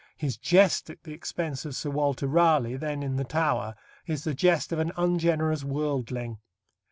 [0.17, 3.75] His jest at the expense of Sir Walter Raleigh, then in the Tower,
[4.07, 6.39] is the jest of an ungenerous worldling.